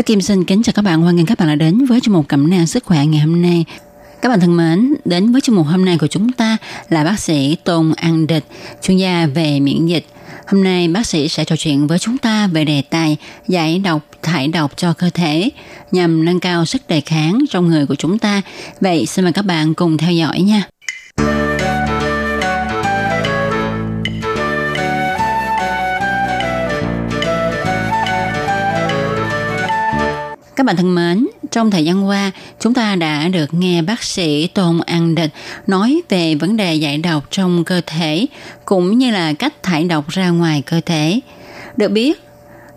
[0.00, 2.14] Tôi Kim xin kính chào các bạn, hoan nghênh các bạn đã đến với chương
[2.14, 3.64] mục cẩm nang sức khỏe ngày hôm nay.
[4.22, 6.56] Các bạn thân mến, đến với chương mục hôm nay của chúng ta
[6.88, 8.44] là bác sĩ Tôn An Địch,
[8.82, 10.06] chuyên gia về miễn dịch.
[10.46, 13.16] Hôm nay bác sĩ sẽ trò chuyện với chúng ta về đề tài
[13.48, 15.50] giải độc, thải độc cho cơ thể
[15.92, 18.42] nhằm nâng cao sức đề kháng trong người của chúng ta.
[18.80, 20.62] Vậy xin mời các bạn cùng theo dõi nha.
[30.60, 32.30] Các bạn thân mến, trong thời gian qua,
[32.60, 35.30] chúng ta đã được nghe bác sĩ Tôn An Địch
[35.66, 38.26] nói về vấn đề giải độc trong cơ thể
[38.64, 41.20] cũng như là cách thải độc ra ngoài cơ thể.
[41.76, 42.22] Được biết,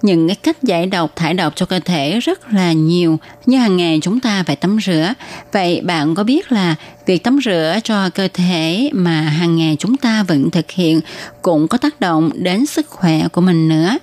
[0.01, 3.77] những cái cách giải độc thải độc cho cơ thể rất là nhiều như hàng
[3.77, 5.13] ngày chúng ta phải tắm rửa
[5.51, 9.97] vậy bạn có biết là việc tắm rửa cho cơ thể mà hàng ngày chúng
[9.97, 11.01] ta vẫn thực hiện
[11.41, 13.97] cũng có tác động đến sức khỏe của mình nữa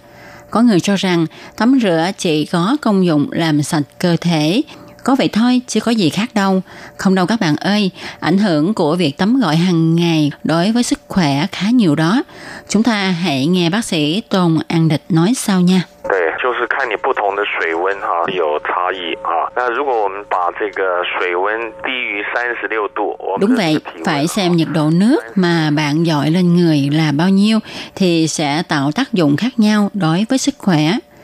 [0.51, 4.63] có người cho rằng tắm rửa chỉ có công dụng làm sạch cơ thể.
[5.05, 6.63] Có vậy thôi, chứ có gì khác đâu.
[6.97, 10.83] Không đâu các bạn ơi, ảnh hưởng của việc tắm gội hàng ngày đối với
[10.83, 12.23] sức khỏe khá nhiều đó.
[12.69, 15.83] Chúng ta hãy nghe bác sĩ Tôn An Địch nói sau nha.
[16.11, 19.50] 对，就是看你不同的水温哈有差异啊。
[19.56, 26.90] 那如果我们把这个水温低于三十六度，我们 Đúng 的 vậy, 体温 phải 哈 xem nhiệt độ nước mà bạn dội lên người
[26.92, 27.60] là bao nhiêu
[27.96, 30.80] thì sẽ tạo tác dụng khác nhau đối với sức khỏe.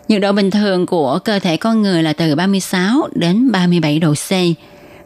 [0.08, 4.14] Nhiệt độ bình thường của cơ thể con người là từ 36 đến 37 độ
[4.14, 4.32] C.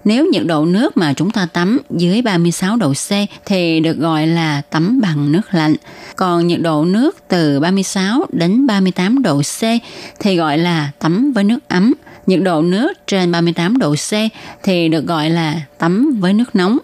[0.05, 3.13] nếu nhiệt độ nước mà chúng ta tắm dưới 36 độ C
[3.47, 5.75] thì được gọi là tắm bằng nước lạnh.
[6.17, 9.63] Còn nhiệt độ nước từ 36 đến 38 độ C
[10.21, 11.95] thì gọi là tắm với nước ấm.
[12.27, 14.13] Nhiệt độ nước trên 38 độ C
[14.63, 16.79] thì được gọi là tắm với nước nóng.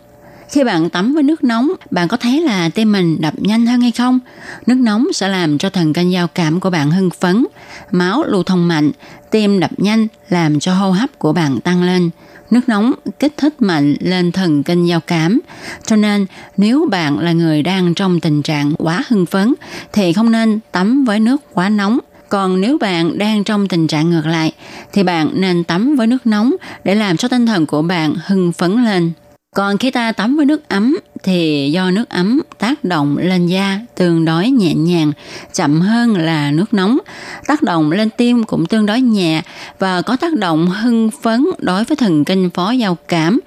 [0.49, 3.81] Khi bạn tắm với nước nóng, bạn có thấy là tim mình đập nhanh hơn
[3.81, 4.19] hay không?
[4.67, 7.47] Nước nóng sẽ làm cho thần kinh giao cảm của bạn hưng phấn,
[7.91, 8.91] máu lưu thông mạnh,
[9.31, 12.11] tim đập nhanh làm cho hô hấp của bạn tăng lên.
[12.51, 15.41] Nước nóng kích thích mạnh lên thần kinh giao cảm.
[15.87, 16.27] Cho nên,
[16.57, 19.55] nếu bạn là người đang trong tình trạng quá hưng phấn,
[19.93, 21.99] thì không nên tắm với nước quá nóng.
[22.29, 24.53] Còn nếu bạn đang trong tình trạng ngược lại,
[24.93, 28.53] thì bạn nên tắm với nước nóng để làm cho tinh thần của bạn hưng
[28.53, 29.13] phấn lên.
[29.55, 33.81] Còn khi ta tắm với nước ấm thì do nước ấm tác động lên da
[33.95, 35.13] tương đối nhẹ nhàng,
[35.55, 36.99] chậm hơn là nước nóng.
[37.47, 39.43] Tác động lên tim cũng tương đối nhẹ
[39.79, 43.41] và có tác động hưng phấn đối với thần kinh phó giao cảm.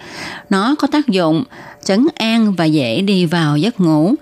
[0.50, 1.44] Nó có tác dụng
[1.84, 4.16] chấn an và dễ đi vào giấc ngủ.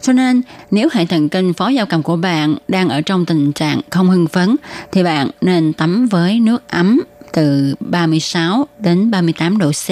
[0.00, 3.52] Cho nên, nếu hệ thần kinh phó giao cảm của bạn đang ở trong tình
[3.52, 4.56] trạng không hưng phấn,
[4.92, 7.00] thì bạn nên tắm với nước ấm
[7.32, 9.88] từ 36 đến 38 độ C.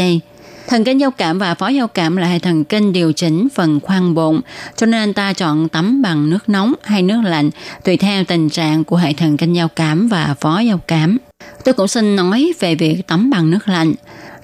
[0.69, 3.81] Thần kinh giao cảm và phó giao cảm là hệ thần kinh điều chỉnh phần
[3.81, 4.41] khoang bụng,
[4.76, 7.50] cho nên ta chọn tắm bằng nước nóng hay nước lạnh
[7.84, 11.19] tùy theo tình trạng của hệ thần kinh giao cảm và phó giao cảm.
[11.65, 13.94] Tôi cũng xin nói về việc tắm bằng nước lạnh.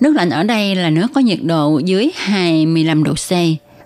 [0.01, 3.31] Nước lạnh ở đây là nước có nhiệt độ dưới 25 độ C.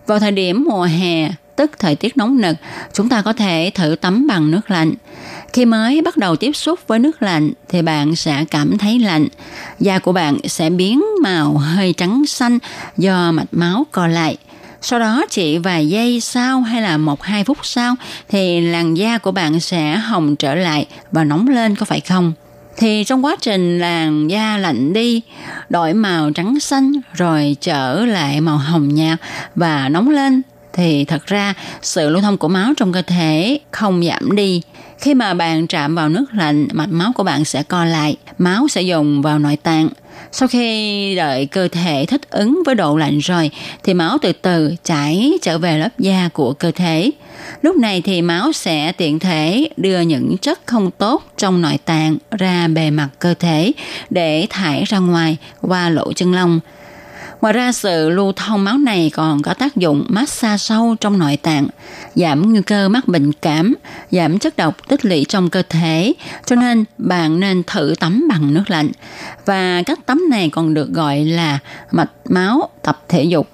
[0.07, 1.31] Vào thời điểm mùa hè,
[1.61, 2.57] tức thời tiết nóng nực,
[2.93, 4.95] chúng ta có thể thử tắm bằng nước lạnh.
[5.53, 9.29] Khi mới bắt đầu tiếp xúc với nước lạnh thì bạn sẽ cảm thấy lạnh.
[9.81, 12.59] Da của bạn sẽ biến màu hơi trắng xanh
[12.97, 14.37] do mạch máu co lại.
[14.83, 17.95] Sau đó chỉ vài giây sau hay là một hai phút sau
[18.29, 22.33] thì làn da của bạn sẽ hồng trở lại và nóng lên có phải không?
[22.77, 25.23] Thì trong quá trình làn da lạnh đi,
[25.69, 29.19] đổi màu trắng xanh rồi trở lại màu hồng nhạt
[29.55, 34.03] và nóng lên thì thật ra sự lưu thông của máu trong cơ thể không
[34.05, 34.63] giảm đi.
[34.99, 38.69] Khi mà bạn chạm vào nước lạnh, mạch máu của bạn sẽ co lại, máu
[38.69, 39.89] sẽ dồn vào nội tạng.
[40.33, 43.51] Sau khi đợi cơ thể thích ứng với độ lạnh rồi
[43.83, 47.11] thì máu từ từ chảy trở về lớp da của cơ thể.
[47.63, 52.17] Lúc này thì máu sẽ tiện thể đưa những chất không tốt trong nội tạng
[52.31, 53.73] ra bề mặt cơ thể
[54.11, 56.61] để thải ra ngoài qua lỗ chân lông.
[57.41, 61.37] Ngoài ra sự lưu thông máu này còn có tác dụng massage sâu trong nội
[61.37, 61.69] tạng,
[62.15, 63.75] giảm nguy cơ mắc bệnh cảm,
[64.11, 66.13] giảm chất độc tích lũy trong cơ thể,
[66.47, 68.91] cho nên bạn nên thử tắm bằng nước lạnh.
[69.47, 71.59] Và cách tắm này còn được gọi là
[71.91, 73.49] mạch máu tập thể dục.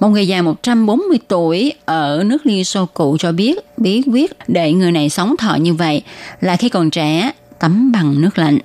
[0.00, 4.72] Một người già 140 tuổi ở nước Liên Xô cũ cho biết bí quyết để
[4.72, 6.02] người này sống thọ như vậy
[6.40, 8.58] là khi còn trẻ tắm bằng nước lạnh.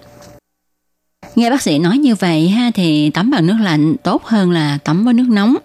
[1.35, 4.77] Nghe bác sĩ nói như vậy ha thì tắm bằng nước lạnh tốt hơn là
[4.83, 5.55] tắm với nước nóng.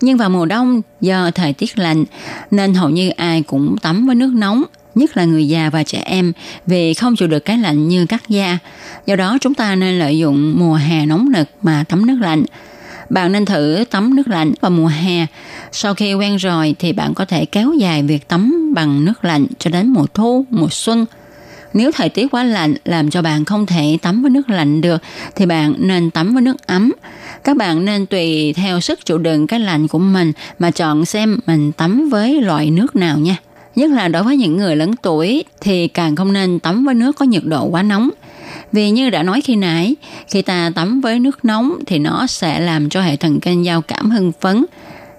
[0.00, 2.04] Nhưng vào mùa đông do thời tiết lạnh
[2.50, 4.62] nên hầu như ai cũng tắm với nước nóng,
[4.94, 6.32] nhất là người già và trẻ em
[6.66, 8.58] vì không chịu được cái lạnh như cắt da.
[9.06, 12.44] Do đó chúng ta nên lợi dụng mùa hè nóng nực mà tắm nước lạnh.
[13.10, 15.26] Bạn nên thử tắm nước lạnh vào mùa hè.
[15.72, 19.46] Sau khi quen rồi thì bạn có thể kéo dài việc tắm bằng nước lạnh
[19.58, 21.06] cho đến mùa thu, mùa xuân–
[21.74, 25.02] nếu thời tiết quá lạnh làm cho bạn không thể tắm với nước lạnh được
[25.36, 26.92] thì bạn nên tắm với nước ấm.
[27.44, 31.38] Các bạn nên tùy theo sức chịu đựng cái lạnh của mình mà chọn xem
[31.46, 33.36] mình tắm với loại nước nào nha.
[33.76, 37.16] Nhất là đối với những người lớn tuổi thì càng không nên tắm với nước
[37.16, 38.10] có nhiệt độ quá nóng.
[38.72, 39.94] Vì như đã nói khi nãy,
[40.28, 43.82] khi ta tắm với nước nóng thì nó sẽ làm cho hệ thần kinh giao
[43.82, 44.64] cảm hưng phấn.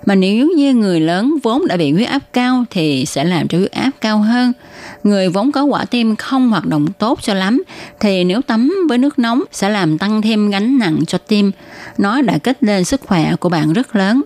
[0.06, 3.58] Mà nếu như người lớn vốn đã bị huyết áp cao thì sẽ làm cho
[3.58, 4.54] huyết áp cao hơn
[5.04, 7.64] người vốn có quả tim không hoạt động tốt cho lắm
[8.00, 11.52] thì nếu tắm với nước nóng sẽ làm tăng thêm gánh nặng cho tim.
[11.98, 14.22] Nó đã kích lên sức khỏe của bạn rất lớn.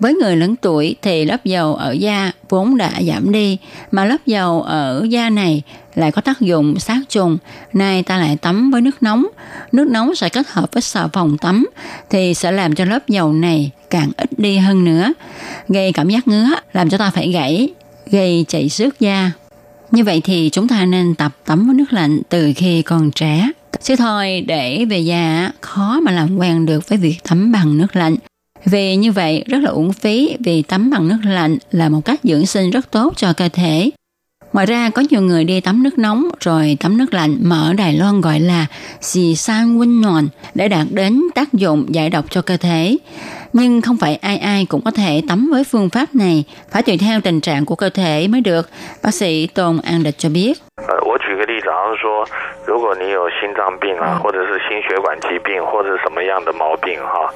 [0.00, 3.58] Với người lớn tuổi thì lớp dầu ở da vốn đã giảm đi,
[3.90, 5.62] mà lớp dầu ở da này
[5.94, 7.38] lại có tác dụng sát trùng.
[7.72, 9.26] Nay ta lại tắm với nước nóng,
[9.72, 11.66] nước nóng sẽ kết hợp với xà phòng tắm
[12.10, 15.12] thì sẽ làm cho lớp dầu này càng ít đi hơn nữa,
[15.68, 17.68] gây cảm giác ngứa, làm cho ta phải gãy,
[18.10, 19.30] gây chảy xước da.
[19.90, 23.50] Như vậy thì chúng ta nên tập tắm với nước lạnh từ khi còn trẻ.
[23.82, 27.96] Chứ thôi, để về già, khó mà làm quen được với việc tắm bằng nước
[27.96, 28.16] lạnh.
[28.64, 32.20] Vì như vậy, rất là uổng phí vì tắm bằng nước lạnh là một cách
[32.24, 33.90] dưỡng sinh rất tốt cho cơ thể.
[34.53, 37.73] Ngoài ra có nhiều người đi tắm nước nóng rồi tắm nước lạnh mà ở
[37.73, 38.65] Đài Loan gọi là
[39.01, 42.97] xì san huynh nhòn để đạt đến tác dụng giải độc cho cơ thể.
[43.53, 46.97] Nhưng không phải ai ai cũng có thể tắm với phương pháp này, phải tùy
[46.97, 48.69] theo tình trạng của cơ thể mới được.
[49.03, 50.53] Bác sĩ Tôn An Địch cho biết.
[51.05, 52.25] 我举个例子，好像说，
[52.67, 57.33] 如果你有心脏病啊，或者是心血管疾病，或者什么样的毛病哈，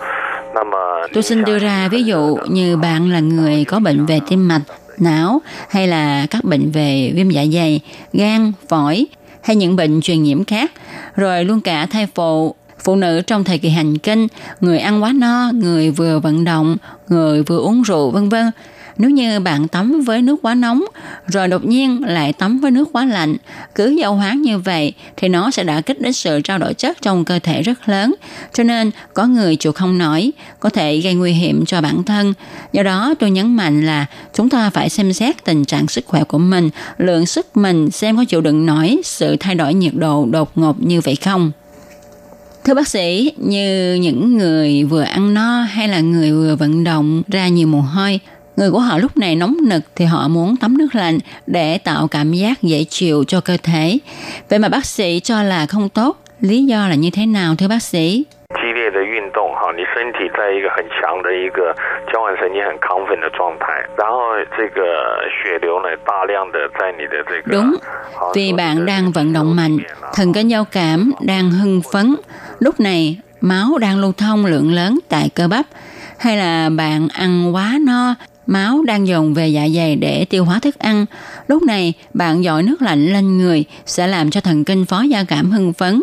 [0.56, 4.48] 那么 Tôi xin đưa ra ví dụ như bạn là người có bệnh về tim
[4.48, 4.62] mạch,
[5.01, 7.81] não hay là các bệnh về viêm dạ dày,
[8.13, 9.07] gan, phổi
[9.43, 10.73] hay những bệnh truyền nhiễm khác,
[11.17, 12.55] rồi luôn cả thai phụ,
[12.85, 14.27] phụ nữ trong thời kỳ hành kinh,
[14.61, 16.77] người ăn quá no, người vừa vận động,
[17.09, 18.51] người vừa uống rượu vân vân
[18.99, 20.85] nếu như bạn tắm với nước quá nóng,
[21.27, 23.37] rồi đột nhiên lại tắm với nước quá lạnh,
[23.75, 27.03] cứ giao hóa như vậy thì nó sẽ đã kích đến sự trao đổi chất
[27.03, 28.15] trong cơ thể rất lớn.
[28.53, 30.31] Cho nên có người chịu không nổi,
[30.61, 32.35] có thể gây nguy hiểm cho bản thân.
[32.73, 36.25] Do đó tôi nhấn mạnh là chúng ta phải xem xét tình trạng sức khỏe
[36.25, 40.27] của mình, lượng sức mình xem có chịu đựng nổi sự thay đổi nhiệt độ
[40.31, 41.53] đột ngột như vậy không.
[42.65, 47.23] Thưa bác sĩ, như những người vừa ăn no hay là người vừa vận động
[47.29, 48.21] ra nhiều mồ hôi,
[48.58, 52.08] Người của họ lúc này nóng nực thì họ muốn tắm nước lạnh để tạo
[52.08, 53.98] cảm giác dễ chịu cho cơ thể.
[54.50, 56.18] Vậy mà bác sĩ cho là không tốt.
[56.40, 58.26] Lý do là như thế nào thưa bác sĩ?
[58.62, 61.74] 激烈的运动哈，你身体在一个很强的一个
[62.12, 63.66] 交感神经很亢奋的状态，
[63.98, 64.16] 然后
[64.56, 64.80] 这个
[65.36, 67.76] 血流呢大量的在你的这个 Đúng,
[68.36, 69.78] vì bạn đang vận động mạnh,
[70.14, 72.16] thần kinh giao cảm đang hưng phấn.
[72.60, 75.66] Lúc này, máu đang lưu thông lượng lớn tại cơ bắp,
[76.20, 78.16] hay là bạn ăn quá no
[78.49, 81.07] máu đang dồn về dạ dày để tiêu hóa thức ăn.
[81.49, 85.25] Lúc này, bạn dội nước lạnh lên người sẽ làm cho thần kinh phó giao
[85.25, 86.03] cảm hưng phấn.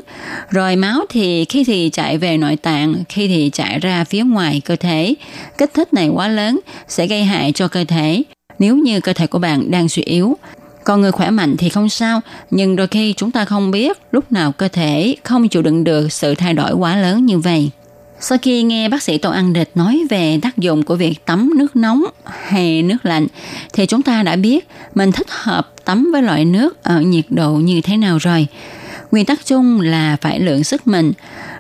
[0.50, 4.62] Rồi máu thì khi thì chạy về nội tạng, khi thì chạy ra phía ngoài
[4.66, 5.16] cơ thể.
[5.58, 8.24] Kích thích này quá lớn sẽ gây hại cho cơ thể
[8.60, 10.38] nếu như cơ thể của bạn đang suy yếu.
[10.84, 12.22] Còn người khỏe mạnh thì không sao,
[12.52, 16.12] nhưng đôi khi chúng ta không biết lúc nào cơ thể không chịu đựng được
[16.12, 17.72] sự thay đổi quá lớn như vậy.
[18.20, 21.52] Sau khi nghe bác sĩ Tô Ăn Địch nói về tác dụng của việc tắm
[21.56, 23.28] nước nóng hay nước lạnh,
[23.74, 27.52] thì chúng ta đã biết mình thích hợp tắm với loại nước ở nhiệt độ
[27.52, 28.48] như thế nào rồi.
[29.12, 31.14] Nguyên tắc chung là phải lượng sức mình.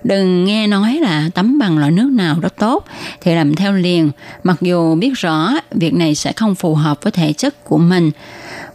[0.04, 2.86] Đừng nghe nói là tắm bằng loại nước nào đó tốt
[3.22, 4.12] thì làm theo liền,
[4.44, 8.12] mặc dù biết rõ việc này sẽ không phù hợp với thể chất của mình.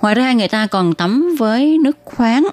[0.01, 2.49] Ngoài ra người ta còn tắm với nước khoáng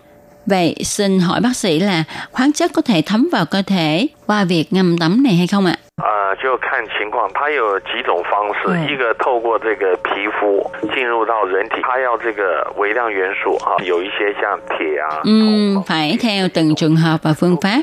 [0.47, 4.44] Vậy xin hỏi bác sĩ là khoáng chất có thể thấm vào cơ thể qua
[4.44, 5.76] việc ngâm tắm này hay không ạ?
[6.02, 17.82] 呃，就看情况，它有几种方式，嗯一个透过这个皮肤进入到人体，它要这个微量元素哈、有一些像铁啊，Ừm,铜 phải theo từng trường hợp và phương pháp.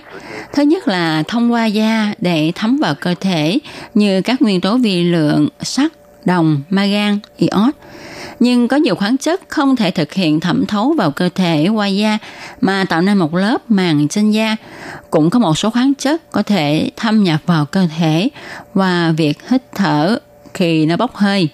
[0.54, 3.60] Thứ nhất là thông qua da để thấm vào cơ thể
[3.94, 5.92] như các nguyên tố vi lượng, sắt,
[6.26, 7.76] đồng, magan, iốt.
[8.45, 11.87] nhưng có nhiều khoáng chất không thể thực hiện thẩm thấu vào cơ thể qua
[11.87, 12.19] da
[12.61, 14.57] mà tạo nên một lớp màng trên da.
[15.11, 18.29] Cũng có một số khoáng chất có thể thâm nhập vào cơ thể
[18.75, 20.19] qua việc hít thở
[20.55, 21.49] khi nó bốc hơi.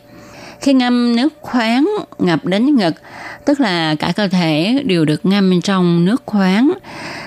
[0.61, 2.95] Khi ngâm nước khoáng ngập đến ngực,
[3.45, 6.73] tức là cả cơ thể đều được ngâm trong nước khoáng,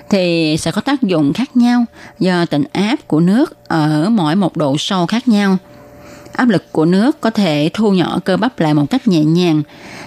[0.09, 1.85] thì sẽ có tác dụng khác nhau
[2.19, 5.57] do tịnh áp của nước ở mỗi một độ sâu khác nhau.
[6.33, 9.63] Áp lực của nước có thể thu nhỏ cơ bắp lại một cách nhẹ nhàng.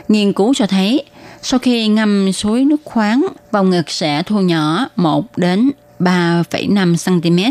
[0.09, 1.04] Nghiên cứu cho thấy,
[1.42, 7.50] sau khi ngâm suối nước khoáng, vòng ngực sẽ thu nhỏ 1 đến 3,5 cm.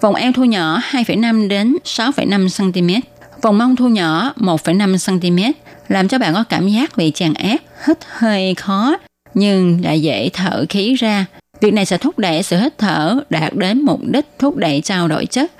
[0.00, 3.08] Vòng eo thu nhỏ 2,5 đến 6,5 cm.
[3.42, 5.52] Vòng mông thu nhỏ 1,5 cm,
[5.88, 8.96] làm cho bạn có cảm giác bị chèn ép, hít hơi khó,
[9.34, 11.26] nhưng lại dễ thở khí ra.
[11.60, 15.08] Việc này sẽ thúc đẩy sự hít thở đạt đến mục đích thúc đẩy trao
[15.08, 15.52] đổi chất.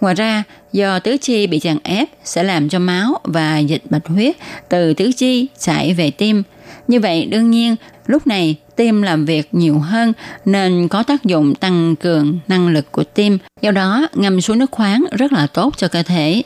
[0.00, 0.42] Ngoài ra,
[0.72, 4.36] do tứ chi bị chèn ép sẽ làm cho máu và dịch bạch huyết
[4.68, 6.42] từ tứ chi chảy về tim.
[6.88, 7.76] Như vậy, đương nhiên,
[8.06, 10.12] lúc này tim làm việc nhiều hơn
[10.44, 13.38] nên có tác dụng tăng cường năng lực của tim.
[13.62, 16.42] Do đó, ngâm xuống nước khoáng rất là tốt cho cơ thể.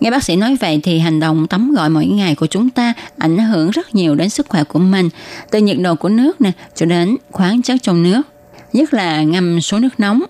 [0.00, 2.94] Nghe bác sĩ nói vậy thì hành động tắm gội mỗi ngày của chúng ta
[3.18, 5.08] ảnh hưởng rất nhiều đến sức khỏe của mình,
[5.50, 8.22] từ nhiệt độ của nước nè cho đến khoáng chất trong nước.
[8.72, 10.22] Nhất là ngâm số nước nóng.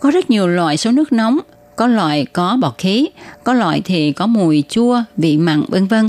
[0.00, 1.38] Có rất nhiều loại số nước nóng,
[1.76, 3.08] có loại có bọt khí,
[3.44, 6.08] có loại thì có mùi chua, vị mặn vân vân.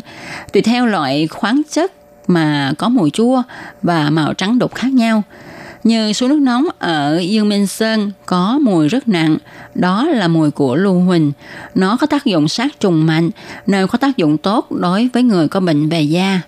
[0.54, 1.92] Tùy theo loại khoáng chất
[2.28, 3.42] mà có mùi chua
[3.82, 5.24] và màu trắng đục khác nhau.
[5.84, 9.38] Như suối nước nóng ở Dương Minh Sơn có mùi rất nặng,
[9.76, 11.32] đó là mùi của lưu huỳnh.
[11.76, 13.30] Nó có tác dụng sát trùng mạnh,
[13.68, 16.42] nên có tác dụng tốt đối với người có bệnh về da.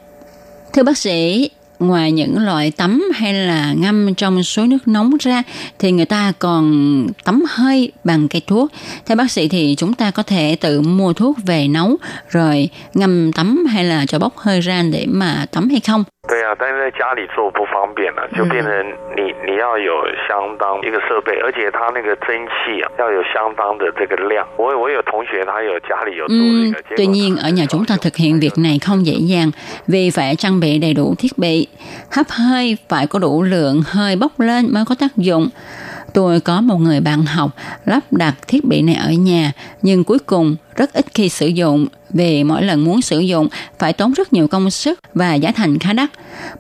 [0.74, 5.44] Thưa bác sĩ, ngoài những loại tắm hay là ngâm trong suối nước nóng ra
[5.80, 8.72] thì người ta còn tắm hơi bằng cây thuốc.
[9.06, 11.98] Theo bác sĩ thì chúng ta có thể tự mua thuốc về nấu,
[12.30, 16.04] rồi ngâm tắm hay là cho bốc hơi ra để mà tắm hay không?
[16.28, 18.70] 对啊，但是在家里做不方便了，就变成
[19.16, 19.94] 你你要有
[20.28, 24.46] 相当一个设备，而且它那个蒸汽啊要有相当的这个量。
[24.58, 29.52] 我我有同学他有家里有做这个，嗯 tuy 果 nhiên ở nhà chúng ta thực hiện việc này không dễ dàng
[29.88, 31.68] vì phải trang bị đầy đủ thiết bị.
[32.12, 35.50] Hấp hơi phải có đủ lượng hơi bốc lên mới có tác dụng.
[36.18, 37.56] Tôi có một người bạn học
[37.86, 41.88] lắp đặt thiết bị này ở nhà nhưng cuối cùng rất ít khi sử dụng
[42.10, 43.48] vì mỗi lần muốn sử dụng
[43.80, 46.10] phải tốn rất nhiều công sức và giá thành khá đắt.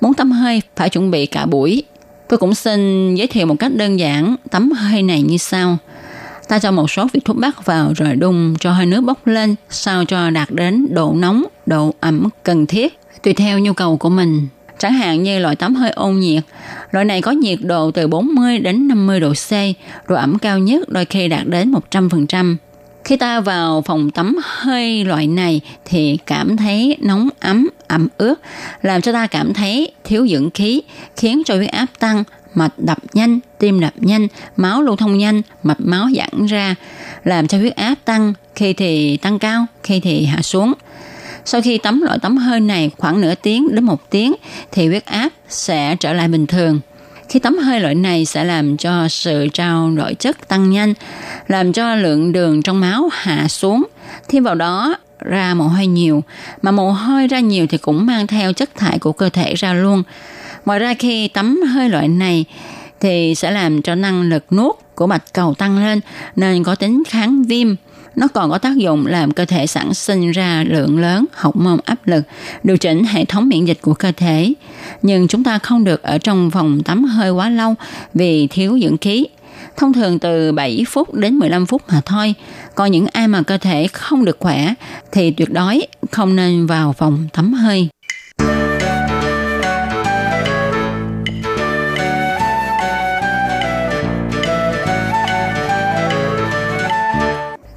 [0.02, 1.84] Muốn tắm hơi phải chuẩn bị cả buổi.
[2.30, 5.78] Tôi cũng xin giới thiệu một cách đơn giản tắm hơi này như sau.
[6.48, 9.56] Ta cho một số vị thuốc bắc vào rồi đun cho hơi nước bốc lên
[9.70, 14.10] sao cho đạt đến độ nóng, độ ẩm cần thiết tùy theo nhu cầu của
[14.10, 14.48] mình.
[14.80, 16.44] Chẳng hạn như loại tắm hơi ôn nhiệt,
[16.92, 19.52] loại này có nhiệt độ từ 40 đến 50 độ C,
[20.08, 22.56] độ ẩm cao nhất đôi khi đạt đến 100%.
[23.04, 28.36] Khi ta vào phòng tắm hơi loại này thì cảm thấy nóng ấm, ẩm ướt,
[28.82, 30.82] làm cho ta cảm thấy thiếu dưỡng khí,
[31.16, 35.42] khiến cho huyết áp tăng, mạch đập nhanh, tim đập nhanh, máu lưu thông nhanh,
[35.64, 36.76] mạch máu giãn ra,
[37.24, 40.74] làm cho huyết áp tăng, khi thì tăng cao, khi thì hạ xuống.
[41.50, 44.34] Sau khi tắm loại tắm hơi này khoảng nửa tiếng đến một tiếng
[44.72, 46.80] thì huyết áp sẽ trở lại bình thường.
[47.30, 50.94] Khi tắm hơi loại này sẽ làm cho sự trao đổi chất tăng nhanh,
[51.48, 53.84] làm cho lượng đường trong máu hạ xuống.
[54.30, 56.24] Thêm vào đó ra mồ hôi nhiều,
[56.62, 59.74] mà mồ hôi ra nhiều thì cũng mang theo chất thải của cơ thể ra
[59.74, 60.04] luôn.
[60.66, 62.46] Ngoài ra khi tắm hơi loại này
[63.00, 66.00] thì sẽ làm cho năng lực nuốt của bạch cầu tăng lên
[66.36, 67.76] nên có tính kháng viêm.
[68.18, 71.80] Nó còn có tác dụng làm cơ thể sản sinh ra lượng lớn học môn
[71.86, 72.24] áp lực,
[72.64, 74.54] điều chỉnh hệ thống miễn dịch của cơ thể.
[75.02, 77.76] Nhưng chúng ta không được ở trong phòng tắm hơi quá lâu
[78.14, 79.26] vì thiếu dưỡng khí.
[79.78, 82.34] Thông thường từ 7 phút đến 15 phút mà thôi.
[82.76, 84.74] Còn những ai mà cơ thể không được khỏe
[85.12, 87.90] thì tuyệt đối không nên vào phòng tắm hơi.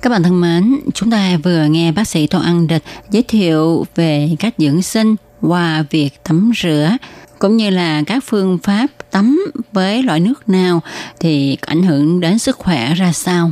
[0.02, 3.86] Các bạn thân mến, chúng ta vừa nghe bác sĩ Tô Ăn Địch giới thiệu
[3.94, 6.96] về cách dưỡng sinh qua việc tắm rửa
[7.38, 10.82] cũng như là các phương pháp tắm với loại nước nào
[11.20, 13.50] thì ảnh hưởng đến sức khỏe ra sao.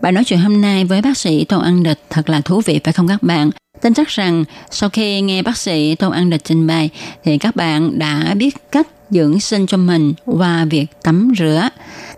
[0.00, 2.80] Bài nói chuyện hôm nay với bác sĩ Tô Ăn Địch thật là thú vị
[2.84, 3.50] phải không các bạn?
[3.80, 6.90] Tin chắc rằng sau khi nghe bác sĩ Tô Ăn Địch trình bày
[7.24, 11.68] thì các bạn đã biết cách dưỡng sinh cho mình qua việc tắm rửa.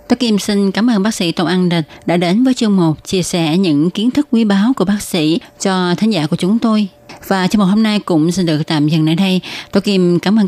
[0.09, 3.05] Tôi Kim xin cảm ơn bác sĩ Tôn An Địch đã đến với chương mục
[3.05, 6.59] chia sẻ những kiến thức quý báu của bác sĩ cho thính giả của chúng
[6.59, 6.89] tôi.
[7.27, 9.41] Và chương mục hôm nay cũng xin được tạm dừng tại đây.
[9.73, 10.37] Tôi Kim cảm ơn